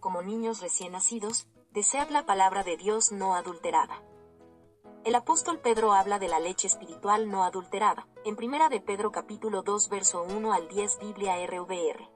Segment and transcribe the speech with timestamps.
[0.00, 4.02] como niños recién nacidos, desead la palabra de Dios no adulterada.
[5.04, 9.62] El apóstol Pedro habla de la leche espiritual no adulterada, en primera de Pedro capítulo
[9.62, 12.10] 2 verso 1 al 10 Biblia RVR.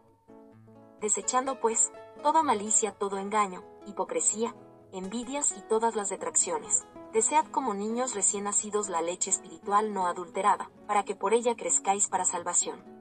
[1.00, 1.92] Desechando pues,
[2.22, 4.54] toda malicia, todo engaño, hipocresía,
[4.92, 6.84] envidias y todas las detracciones.
[7.12, 12.08] Desead como niños recién nacidos la leche espiritual no adulterada, para que por ella crezcáis
[12.08, 12.93] para salvación.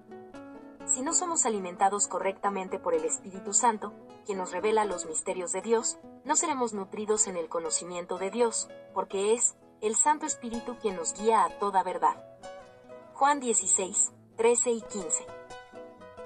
[0.86, 3.94] Si no somos alimentados correctamente por el Espíritu Santo,
[4.26, 8.68] quien nos revela los misterios de Dios, no seremos nutridos en el conocimiento de Dios,
[8.94, 12.16] porque es el Santo Espíritu quien nos guía a toda verdad.
[13.14, 15.26] Juan 16, 13 y 15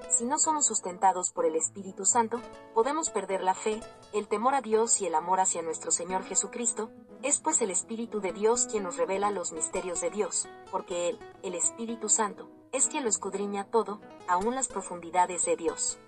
[0.08, 2.40] si no somos sustentados por el Espíritu Santo,
[2.74, 3.80] podemos perder la fe,
[4.14, 6.90] el temor a Dios y el amor hacia nuestro Señor Jesucristo,
[7.22, 11.18] es pues el Espíritu de Dios quien nos revela los misterios de Dios, porque Él,
[11.42, 15.98] el Espíritu Santo, es quien lo escudriña todo, aun las profundidades de Dios.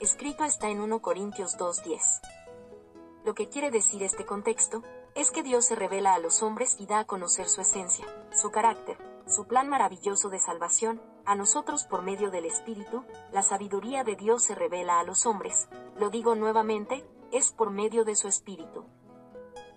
[0.00, 2.20] Escrito está en 1 Corintios 2.10.
[3.24, 4.82] Lo que quiere decir este contexto,
[5.14, 8.50] es que Dios se revela a los hombres y da a conocer su esencia, su
[8.50, 8.96] carácter,
[9.26, 14.44] su plan maravilloso de salvación, a nosotros por medio del Espíritu, la sabiduría de Dios
[14.44, 18.86] se revela a los hombres, lo digo nuevamente, es por medio de su Espíritu.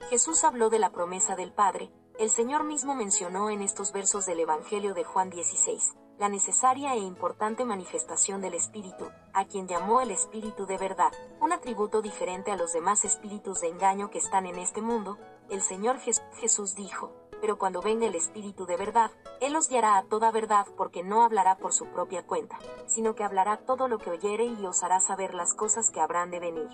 [0.10, 4.40] Jesús habló de la promesa del Padre, el Señor mismo mencionó en estos versos del
[4.40, 10.12] Evangelio de Juan 16, la necesaria e importante manifestación del Espíritu, a quien llamó el
[10.12, 14.60] Espíritu de verdad, un atributo diferente a los demás espíritus de engaño que están en
[14.60, 15.18] este mundo,
[15.50, 20.04] el Señor Jesús dijo, pero cuando venga el Espíritu de verdad, Él os guiará a
[20.04, 24.12] toda verdad porque no hablará por su propia cuenta, sino que hablará todo lo que
[24.12, 26.70] oyere y os hará saber las cosas que habrán de venir.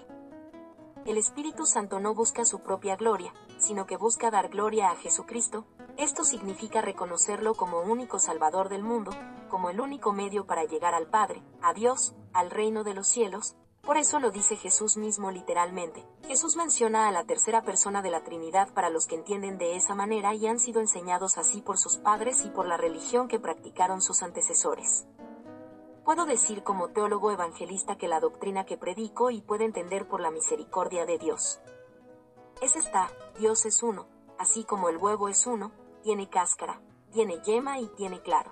[1.05, 5.65] El Espíritu Santo no busca su propia gloria, sino que busca dar gloria a Jesucristo,
[5.97, 9.11] esto significa reconocerlo como único Salvador del mundo,
[9.49, 13.55] como el único medio para llegar al Padre, a Dios, al reino de los cielos,
[13.81, 16.05] por eso lo dice Jesús mismo literalmente.
[16.27, 19.95] Jesús menciona a la tercera persona de la Trinidad para los que entienden de esa
[19.95, 24.01] manera y han sido enseñados así por sus padres y por la religión que practicaron
[24.01, 25.07] sus antecesores.
[26.09, 30.31] Puedo decir como teólogo evangelista que la doctrina que predico y puede entender por la
[30.31, 31.61] misericordia de Dios.
[32.63, 34.07] Es esta, Dios es uno,
[34.39, 35.71] así como el huevo es uno,
[36.01, 36.81] tiene cáscara,
[37.11, 38.49] tiene yema y tiene claro.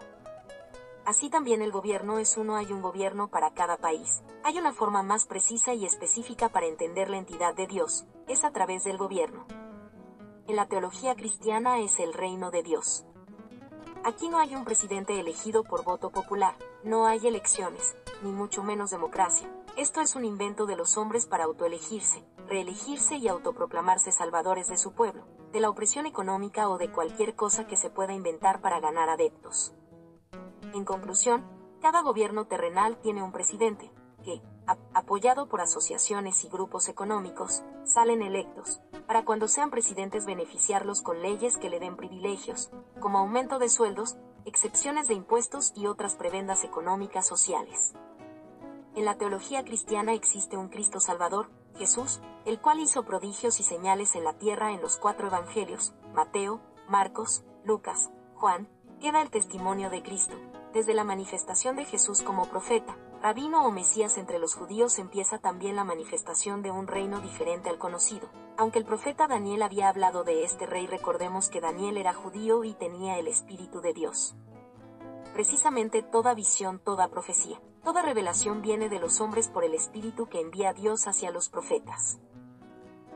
[1.04, 4.22] Así también el gobierno es uno, hay un gobierno para cada país.
[4.44, 8.52] Hay una forma más precisa y específica para entender la entidad de Dios, es a
[8.52, 9.48] través del gobierno.
[10.46, 13.08] En la teología cristiana es el reino de Dios.
[14.08, 18.90] Aquí no hay un presidente elegido por voto popular, no hay elecciones, ni mucho menos
[18.90, 19.54] democracia.
[19.76, 24.94] Esto es un invento de los hombres para autoelegirse, reelegirse y autoproclamarse salvadores de su
[24.94, 29.10] pueblo, de la opresión económica o de cualquier cosa que se pueda inventar para ganar
[29.10, 29.74] adeptos.
[30.74, 31.44] En conclusión,
[31.82, 33.92] cada gobierno terrenal tiene un presidente,
[34.24, 34.42] que,
[34.94, 41.58] apoyado por asociaciones y grupos económicos, salen electos, para cuando sean presidentes beneficiarlos con leyes
[41.58, 42.70] que le den privilegios,
[43.00, 47.94] como aumento de sueldos, excepciones de impuestos y otras prebendas económicas sociales.
[48.96, 54.16] En la teología cristiana existe un Cristo Salvador, Jesús, el cual hizo prodigios y señales
[54.16, 58.68] en la tierra en los cuatro evangelios, Mateo, Marcos, Lucas, Juan,
[59.00, 60.36] queda el testimonio de Cristo,
[60.74, 65.76] desde la manifestación de Jesús como profeta, rabino o Mesías entre los judíos empieza también
[65.76, 68.30] la manifestación de un reino diferente al conocido.
[68.58, 72.74] Aunque el profeta Daniel había hablado de este rey, recordemos que Daniel era judío y
[72.74, 74.36] tenía el Espíritu de Dios.
[75.34, 80.42] Precisamente toda visión, toda profecía, toda revelación viene de los hombres por el Espíritu que
[80.42, 82.20] envía Dios hacia los profetas.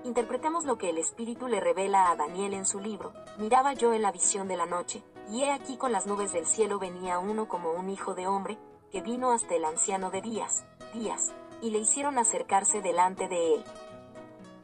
[0.04, 4.02] Interpretemos lo que el Espíritu le revela a Daniel en su libro, miraba yo en
[4.02, 7.48] la visión de la noche, y he aquí con las nubes del cielo venía uno
[7.48, 8.58] como un hijo de hombre,
[8.92, 13.64] que vino hasta el anciano de Días, Días, y le hicieron acercarse delante de él.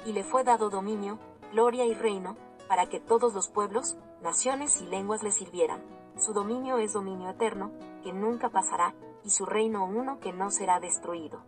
[0.06, 1.20] Y le fue dado dominio,
[1.52, 2.36] gloria y reino,
[2.68, 5.82] para que todos los pueblos, naciones y lenguas le sirvieran.
[6.18, 7.72] Su dominio es dominio eterno,
[8.04, 8.94] que nunca pasará,
[9.24, 11.44] y su reino uno que no será destruido.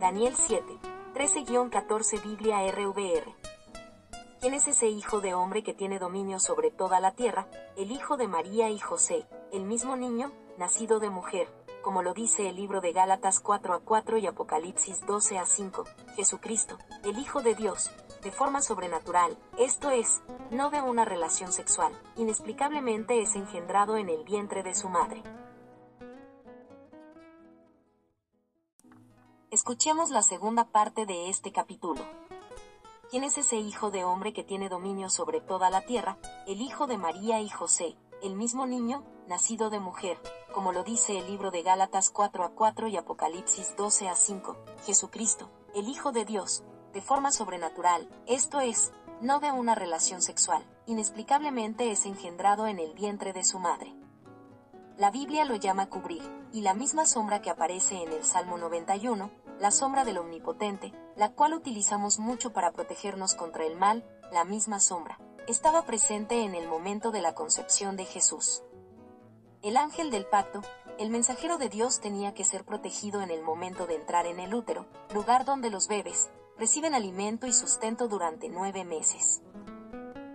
[0.00, 0.64] Daniel 7,
[1.14, 3.34] 13-14 Biblia RVR
[4.40, 7.48] ¿Quién es ese hijo de hombre que tiene dominio sobre toda la tierra?
[7.76, 11.48] El hijo de María y José, el mismo niño, nacido de mujer,
[11.88, 15.84] como lo dice el libro de Gálatas 4 a 4 y Apocalipsis 12 a 5,
[16.16, 17.90] Jesucristo, el Hijo de Dios,
[18.22, 20.20] de forma sobrenatural, esto es,
[20.50, 25.22] no de una relación sexual, inexplicablemente es engendrado en el vientre de su madre.
[29.50, 32.02] Escuchemos la segunda parte de este capítulo.
[33.08, 36.18] ¿Quién es ese hijo de hombre que tiene dominio sobre toda la tierra?
[36.46, 40.20] El hijo de María y José, el mismo niño, nacido de mujer,
[40.58, 44.56] como lo dice el libro de Gálatas 4 a 4 y Apocalipsis 12 a 5,
[44.84, 48.90] Jesucristo, el Hijo de Dios, de forma sobrenatural, esto es,
[49.20, 53.94] no de una relación sexual, inexplicablemente es engendrado en el vientre de su madre.
[54.96, 59.30] La Biblia lo llama cubrir, y la misma sombra que aparece en el Salmo 91,
[59.60, 64.80] la sombra del Omnipotente, la cual utilizamos mucho para protegernos contra el mal, la misma
[64.80, 68.64] sombra, estaba presente en el momento de la concepción de Jesús.
[69.60, 70.62] El ángel del pacto,
[70.98, 74.54] el mensajero de Dios tenía que ser protegido en el momento de entrar en el
[74.54, 79.42] útero, lugar donde los bebés reciben alimento y sustento durante nueve meses.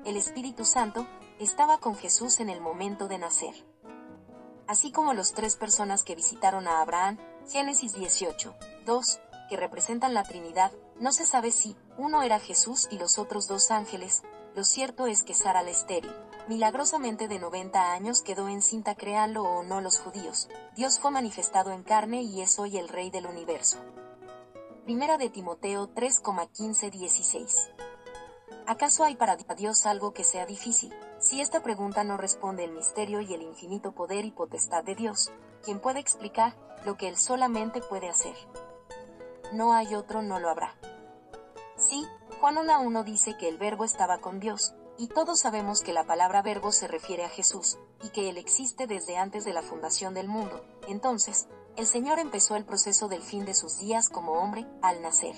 [0.04, 1.08] El Espíritu Santo
[1.40, 3.56] estaba con Jesús en el momento de nacer.
[4.68, 7.18] Así como los tres personas que visitaron a Abraham,
[7.50, 8.54] Génesis 18,
[8.86, 13.48] 2, que representan la Trinidad, no se sabe si uno era Jesús y los otros
[13.48, 14.24] dos ángeles,
[14.54, 16.14] lo cierto es que Sara la estéril,
[16.48, 21.84] milagrosamente de 90 años quedó encinta créanlo o no los judíos, Dios fue manifestado en
[21.84, 23.78] carne y es hoy el Rey del universo.
[24.84, 27.72] Primera de Timoteo 3,15-16.
[28.68, 30.94] ¿Acaso hay para Dios algo que sea difícil?
[31.20, 35.32] Si esta pregunta no responde el misterio y el infinito poder y potestad de Dios,
[35.64, 36.56] quien puede explicar
[36.86, 38.36] lo que Él solamente puede hacer.
[39.54, 40.76] No hay otro, no lo habrá.
[41.78, 42.06] Sí,
[42.40, 46.42] Juan 1.1 dice que el verbo estaba con Dios, y todos sabemos que la palabra
[46.42, 50.28] verbo se refiere a Jesús, y que Él existe desde antes de la fundación del
[50.28, 50.64] mundo.
[50.88, 55.36] Entonces, el Señor empezó el proceso del fin de sus días como hombre, al nacer.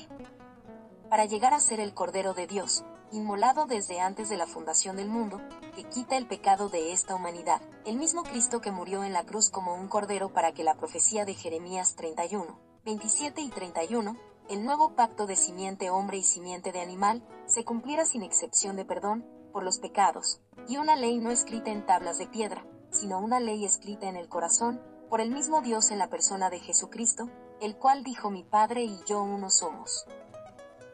[1.10, 5.08] Para llegar a ser el Cordero de Dios, inmolado desde antes de la fundación del
[5.08, 5.42] mundo,
[5.76, 9.50] que quita el pecado de esta humanidad, el mismo Cristo que murió en la cruz
[9.50, 14.18] como un Cordero para que la profecía de Jeremías 31, 27 y 31,
[14.50, 18.86] el nuevo pacto de simiente hombre y simiente de animal, se cumpliera sin excepción de
[18.86, 19.26] perdón,
[19.56, 23.64] por los pecados, y una ley no escrita en tablas de piedra, sino una ley
[23.64, 27.30] escrita en el corazón, por el mismo Dios en la persona de Jesucristo,
[27.62, 30.08] el cual dijo mi Padre y yo uno somos.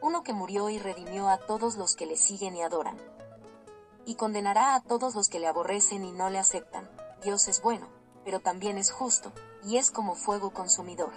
[0.00, 2.96] Uno que murió y redimió a todos los que le siguen y adoran.
[4.06, 6.88] Y condenará a todos los que le aborrecen y no le aceptan.
[7.20, 7.88] Dios es bueno,
[8.24, 9.32] pero también es justo,
[9.64, 11.10] y es como fuego consumidor.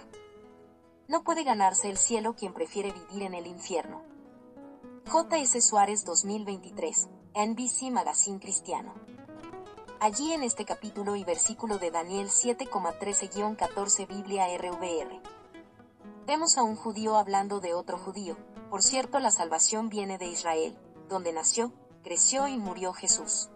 [1.06, 4.02] No puede ganarse el cielo quien prefiere vivir en el infierno.
[5.08, 5.60] J.S.
[5.60, 8.92] Suárez 2023, NBC Magazine Cristiano.
[10.00, 15.20] Allí en este capítulo y versículo de Daniel 7,13-14 Biblia RVR.
[16.26, 18.36] Vemos a un judío hablando de otro judío,
[18.68, 20.76] por cierto la salvación viene de Israel,
[21.08, 23.48] donde nació, creció y murió Jesús.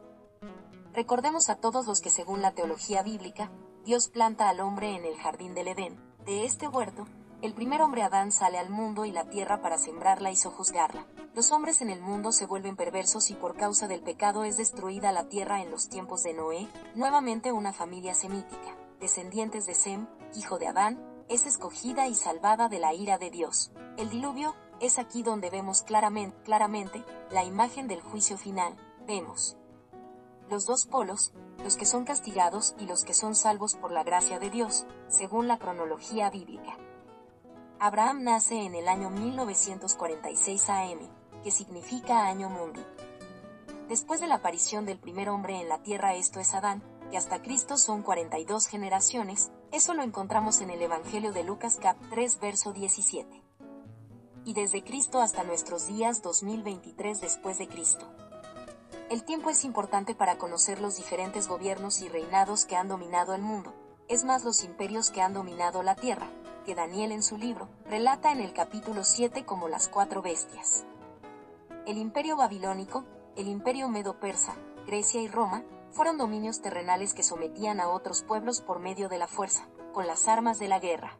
[0.95, 3.51] Recordemos a todos los que según la teología bíblica,
[3.85, 7.07] Dios planta al hombre en el jardín del Edén, de este huerto,
[7.43, 11.07] el primer hombre Adán sale al mundo y la tierra para sembrarla y sojuzgarla.
[11.35, 15.13] Los hombres en el mundo se vuelven perversos y por causa del pecado es destruida
[15.13, 20.59] la tierra en los tiempos de Noé, nuevamente una familia semítica, descendientes de Sem, hijo
[20.59, 23.73] de Adán, es escogida y salvada de la ira de Dios.
[23.97, 28.77] El diluvio, es aquí donde vemos claramente, claramente, la imagen del juicio final,
[29.07, 29.57] vemos
[30.51, 31.33] los dos polos,
[31.63, 35.47] los que son castigados y los que son salvos por la gracia de Dios, según
[35.47, 36.77] la cronología bíblica.
[37.83, 40.99] Abraham nace en el año 1946 AM,
[41.43, 42.85] que significa año mundi.
[43.89, 47.41] Después de la aparición del primer hombre en la tierra, esto es Adán, que hasta
[47.41, 52.75] Cristo son 42 generaciones, eso lo encontramos en el Evangelio de Lucas cap 3 verso
[52.75, 53.43] 17.
[54.45, 58.07] Y desde Cristo hasta nuestros días 2023 después de Cristo.
[59.09, 63.41] El tiempo es importante para conocer los diferentes gobiernos y reinados que han dominado el
[63.41, 63.73] mundo,
[64.07, 66.29] es más los imperios que han dominado la tierra,
[66.65, 70.85] que Daniel en su libro relata en el capítulo 7 como las cuatro bestias.
[71.87, 73.05] El imperio babilónico,
[73.37, 74.55] el imperio medo-persa,
[74.87, 79.27] Grecia y Roma, fueron dominios terrenales que sometían a otros pueblos por medio de la
[79.27, 81.17] fuerza, con las armas de la guerra.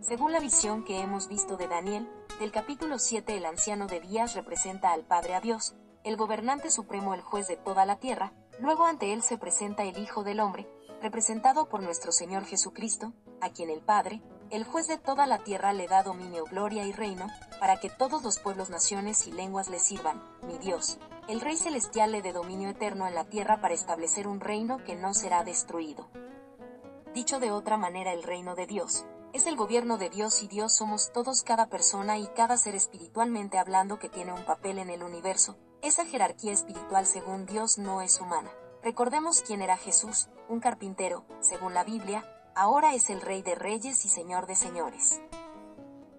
[0.00, 2.08] Según la visión que hemos visto de Daniel,
[2.38, 5.74] del capítulo 7 el anciano de Días representa al Padre a Dios,
[6.04, 9.98] el gobernante supremo el juez de toda la tierra, luego ante él se presenta el
[9.98, 10.68] Hijo del Hombre,
[11.00, 14.22] representado por nuestro Señor Jesucristo, a quien el Padre,
[14.54, 17.26] el juez de toda la tierra le da dominio, gloria y reino,
[17.58, 20.98] para que todos los pueblos, naciones y lenguas le sirvan, mi Dios.
[21.26, 24.94] El Rey Celestial le dé dominio eterno en la tierra para establecer un reino que
[24.94, 26.08] no será destruido.
[27.12, 30.72] Dicho de otra manera, el reino de Dios, es el gobierno de Dios y Dios
[30.76, 35.02] somos todos cada persona y cada ser espiritualmente hablando que tiene un papel en el
[35.02, 35.56] universo.
[35.82, 38.52] Esa jerarquía espiritual según Dios no es humana.
[38.84, 44.04] Recordemos quién era Jesús, un carpintero, según la Biblia, ahora es el Rey de Reyes
[44.04, 45.20] y Señor de Señores.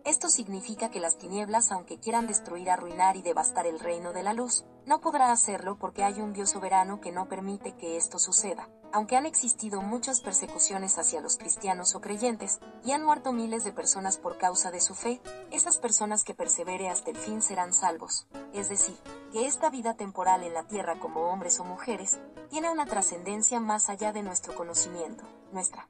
[0.04, 4.34] Esto significa que las tinieblas, aunque quieran destruir, arruinar y devastar el reino de la
[4.34, 8.70] luz, no podrá hacerlo porque hay un Dios soberano que no permite que esto suceda.
[8.94, 13.72] Aunque han existido muchas persecuciones hacia los cristianos o creyentes, y han muerto miles de
[13.72, 18.28] personas por causa de su fe, esas personas que persevere hasta el fin serán salvos.
[18.54, 18.96] Es decir,
[19.32, 22.20] que esta vida temporal en la tierra como hombres o mujeres,
[22.52, 25.88] tiene una trascendencia más allá de nuestro conocimiento, nuestra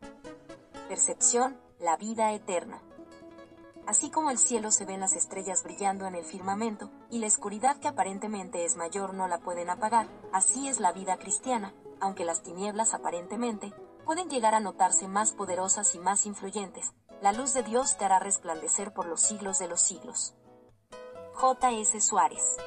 [0.88, 2.82] percepción, la vida eterna.
[3.88, 7.78] Así como el cielo se ven las estrellas brillando en el firmamento, y la oscuridad
[7.78, 12.42] que aparentemente es mayor no la pueden apagar, así es la vida cristiana, aunque las
[12.42, 13.74] tinieblas aparentemente
[14.06, 18.20] pueden llegar a notarse más poderosas y más influyentes, la luz de Dios te hará
[18.20, 20.36] resplandecer por los siglos de los siglos.
[21.34, 21.72] J.
[21.72, 22.02] S.
[22.02, 22.58] Suárez